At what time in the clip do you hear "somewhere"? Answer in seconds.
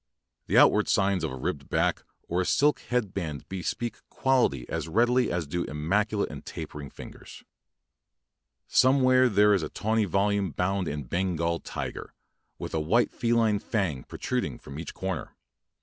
8.67-9.29